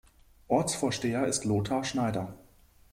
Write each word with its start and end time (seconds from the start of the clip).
Ortsvorsteher 0.47 1.27
ist 1.27 1.45
Lothar 1.45 1.83
Schneider. 1.83 2.33